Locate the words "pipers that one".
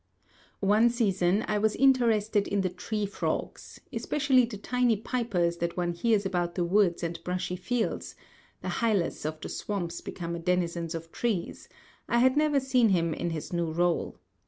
4.97-5.91